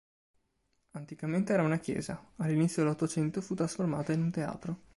[0.93, 4.77] Anticamente era una chiesa; all'inizio dell'Ottocento fu trasformata in un teatro.